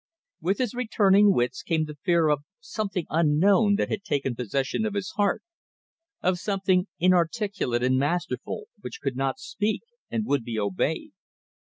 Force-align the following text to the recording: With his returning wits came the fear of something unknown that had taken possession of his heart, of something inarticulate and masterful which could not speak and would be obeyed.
With 0.41 0.57
his 0.57 0.73
returning 0.73 1.31
wits 1.31 1.61
came 1.61 1.85
the 1.85 1.99
fear 2.01 2.29
of 2.29 2.39
something 2.59 3.05
unknown 3.11 3.75
that 3.75 3.89
had 3.91 4.01
taken 4.03 4.33
possession 4.35 4.83
of 4.83 4.95
his 4.95 5.11
heart, 5.11 5.43
of 6.23 6.39
something 6.39 6.87
inarticulate 6.97 7.83
and 7.83 7.99
masterful 7.99 8.65
which 8.79 8.99
could 8.99 9.15
not 9.15 9.37
speak 9.37 9.83
and 10.09 10.25
would 10.25 10.43
be 10.43 10.57
obeyed. 10.57 11.11